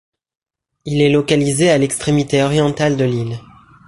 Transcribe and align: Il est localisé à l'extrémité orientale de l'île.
Il 0.85 0.99
est 0.99 1.11
localisé 1.11 1.69
à 1.69 1.77
l'extrémité 1.77 2.41
orientale 2.41 2.97
de 2.97 3.05
l'île. 3.05 3.37